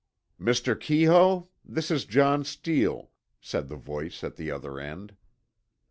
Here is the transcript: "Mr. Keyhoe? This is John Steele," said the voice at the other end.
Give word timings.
"Mr. 0.39 0.73
Keyhoe? 0.79 1.49
This 1.63 1.91
is 1.91 2.05
John 2.05 2.43
Steele," 2.43 3.11
said 3.39 3.69
the 3.69 3.75
voice 3.75 4.23
at 4.23 4.35
the 4.35 4.49
other 4.49 4.79
end. 4.79 5.15